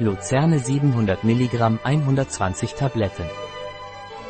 Luzerne 0.00 0.58
700 0.58 1.22
mg 1.22 1.78
120 1.84 2.74
Tabletten. 2.74 3.26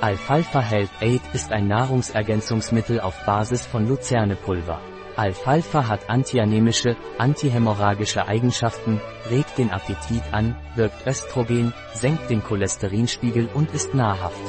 Alfalfa 0.02 0.60
Health 0.60 0.90
Aid 1.01 1.22
ist 1.33 1.53
ein 1.53 1.69
Nahrungsergänzungsmittel 1.69 3.01
auf 3.01 3.24
Basis 3.24 3.64
von 3.64 3.88
Luzernepulver. 3.88 4.79
Alfalfa 5.16 5.88
hat 5.88 6.11
antianämische, 6.11 6.96
antihämorrhagische 7.16 8.29
Eigenschaften, 8.29 9.00
regt 9.31 9.56
den 9.56 9.71
Appetit 9.71 10.22
an, 10.32 10.54
wirkt 10.74 11.06
Östrogen, 11.06 11.72
senkt 11.94 12.28
den 12.28 12.44
Cholesterinspiegel 12.44 13.49
und 13.54 13.72
ist 13.72 13.94
nahrhaft. 13.94 14.42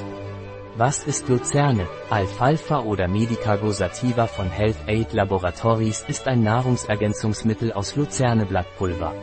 Was 0.76 1.06
ist 1.06 1.30
Luzerne? 1.30 1.88
Alfalfa 2.10 2.82
oder 2.82 3.08
Medicago 3.08 3.72
sativa 3.72 4.28
von 4.28 4.50
Health 4.50 4.80
Aid 4.88 5.14
Laboratories 5.14 6.04
ist 6.10 6.28
ein 6.28 6.44
Nahrungsergänzungsmittel 6.44 7.72
aus 7.72 7.96
Luzerneblattpulver. 7.96 9.14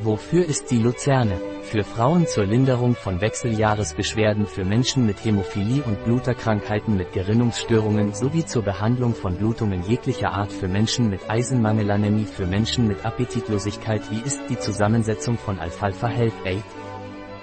Wofür 0.00 0.44
ist 0.44 0.70
die 0.72 0.78
Luzerne? 0.78 1.40
Für 1.62 1.84
Frauen 1.84 2.26
zur 2.26 2.44
Linderung 2.44 2.96
von 2.96 3.20
Wechseljahresbeschwerden 3.20 4.46
für 4.46 4.64
Menschen 4.64 5.06
mit 5.06 5.24
Hämophilie 5.24 5.82
und 5.84 6.04
Bluterkrankheiten 6.04 6.96
mit 6.96 7.12
Gerinnungsstörungen 7.12 8.12
sowie 8.12 8.44
zur 8.44 8.62
Behandlung 8.62 9.14
von 9.14 9.36
Blutungen 9.36 9.84
jeglicher 9.88 10.32
Art 10.32 10.52
für 10.52 10.66
Menschen 10.66 11.10
mit 11.10 11.30
Eisenmangelanämie 11.30 12.24
für 12.24 12.44
Menschen 12.44 12.88
mit 12.88 13.06
Appetitlosigkeit 13.06 14.02
Wie 14.10 14.20
ist 14.20 14.40
die 14.50 14.58
Zusammensetzung 14.58 15.38
von 15.38 15.60
Alfalfa 15.60 16.08
Health 16.08 16.34
Aid? 16.44 16.64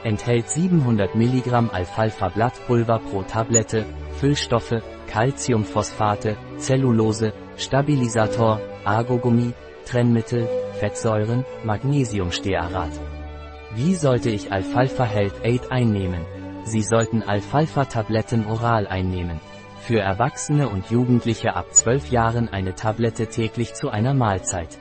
Enthält 0.03 0.49
700 0.49 1.15
mg 1.15 1.69
Alfalfa-Blattpulver 1.71 2.99
pro 2.99 3.23
Tablette, 3.23 3.85
Füllstoffe, 4.19 4.81
Calciumphosphate, 5.07 6.35
Zellulose, 6.57 7.33
Stabilisator, 7.55 8.59
Argogummi, 8.83 9.53
Trennmittel, 9.85 10.47
Fettsäuren, 10.79 11.45
Magnesiumstearat. 11.63 12.91
Wie 13.75 13.95
sollte 13.95 14.29
ich 14.29 14.51
Alfalfa 14.51 15.05
Health 15.05 15.43
Aid 15.43 15.71
einnehmen? 15.71 16.25
Sie 16.65 16.83
sollten 16.83 17.23
Alfalfa-Tabletten 17.23 18.45
oral 18.45 18.87
einnehmen. 18.87 19.39
Für 19.81 19.99
Erwachsene 19.99 20.69
und 20.69 20.89
Jugendliche 20.91 21.55
ab 21.55 21.73
12 21.73 22.11
Jahren 22.11 22.49
eine 22.49 22.75
Tablette 22.75 23.27
täglich 23.27 23.73
zu 23.73 23.89
einer 23.89 24.13
Mahlzeit. 24.13 24.77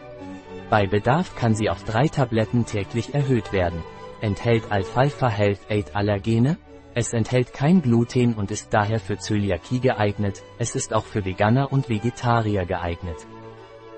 Bei 0.68 0.86
Bedarf 0.86 1.34
kann 1.36 1.54
sie 1.54 1.70
auf 1.70 1.84
drei 1.84 2.06
Tabletten 2.08 2.66
täglich 2.66 3.14
erhöht 3.14 3.52
werden. 3.52 3.82
Enthält 4.20 4.70
Alfalfa 4.70 5.28
Health 5.28 5.60
Aid 5.68 5.96
Allergene? 5.96 6.58
Es 6.94 7.12
enthält 7.12 7.54
kein 7.54 7.82
Gluten 7.82 8.34
und 8.34 8.50
ist 8.50 8.74
daher 8.74 9.00
für 9.00 9.16
Zöliakie 9.16 9.80
geeignet, 9.80 10.42
es 10.58 10.74
ist 10.74 10.92
auch 10.92 11.04
für 11.04 11.24
Veganer 11.24 11.72
und 11.72 11.88
Vegetarier 11.88 12.66
geeignet. 12.66 13.26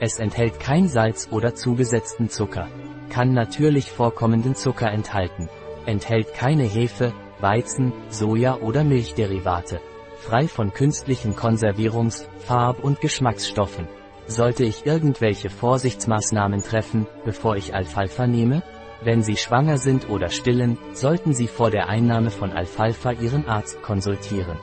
Es 0.05 0.19
enthält 0.19 0.59
kein 0.59 0.89
Salz 0.89 1.29
oder 1.31 1.55
zugesetzten 1.55 2.29
Zucker. 2.29 2.67
Kann 3.09 3.35
natürlich 3.35 3.93
vorkommenden 3.93 4.57
Zucker 4.57 4.91
enthalten. 4.91 5.49
Enthält 5.87 6.35
keine 6.35 6.65
Hefe, 6.65 7.13
Weizen, 7.39 7.93
Soja 8.09 8.57
oder 8.57 8.83
Milchderivate. 8.83 9.81
Frei 10.19 10.49
von 10.49 10.73
künstlichen 10.73 11.37
Konservierungs-, 11.37 12.27
Farb- 12.41 12.83
und 12.83 13.01
Geschmacksstoffen. 13.01 13.87
Sollte 14.27 14.65
ich 14.65 14.87
irgendwelche 14.87 15.51
Vorsichtsmaßnahmen 15.51 16.65
treffen, 16.65 17.07
bevor 17.25 17.55
ich 17.55 17.73
Alfalfa 17.73 18.27
nehme? 18.27 18.65
Wenn 19.05 19.23
Sie 19.23 19.37
schwanger 19.37 19.79
sind 19.79 20.11
oder 20.11 20.31
stillen, 20.31 20.79
sollten 20.95 21.33
Sie 21.33 21.47
vor 21.47 21.71
der 21.71 21.89
Einnahme 21.89 22.31
von 22.31 22.51
Alfalfa 22.51 23.13
Ihren 23.13 23.47
Arzt 23.47 23.81
konsultieren. 23.83 24.59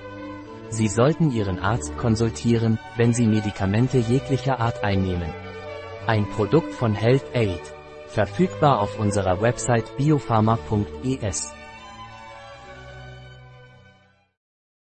Sie 0.70 0.88
sollten 0.88 1.32
Ihren 1.32 1.60
Arzt 1.60 1.98
konsultieren, 1.98 2.80
wenn 2.96 3.14
Sie 3.14 3.28
Medikamente 3.28 3.98
jeglicher 3.98 4.60
Art 4.60 4.84
einnehmen. 4.84 5.30
Ein 6.08 6.30
Produkt 6.30 6.74
von 6.74 6.94
Health 6.94 7.26
Aid. 7.34 7.62
Verfügbar 8.08 8.80
auf 8.80 9.00
unserer 9.00 9.42
Website 9.42 9.98
biopharma.es. 9.98 11.54